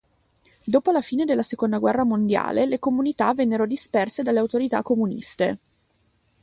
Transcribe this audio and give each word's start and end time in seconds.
Dopo 0.63 0.89
la 0.89 1.01
fine 1.03 1.25
della 1.25 1.43
seconda 1.43 1.77
guerra 1.77 2.03
mondiale, 2.03 2.65
le 2.65 2.79
comunità 2.79 3.35
vennero 3.35 3.67
disperse 3.67 4.23
dalle 4.23 4.39
autorità 4.39 4.81
comuniste. 4.81 5.59